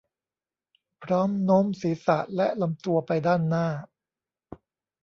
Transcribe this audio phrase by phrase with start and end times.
[1.03, 3.67] พร้อมโน้มศีรษะและลำตัวไปด้านหน้า